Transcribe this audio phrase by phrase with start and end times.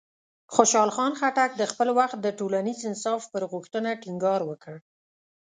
[0.55, 4.75] خوشحال خان خټک د خپل وخت د ټولنیز انصاف پر غوښتنه ټینګار وکړ.